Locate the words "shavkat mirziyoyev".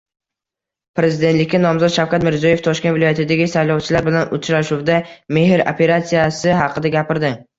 1.95-2.63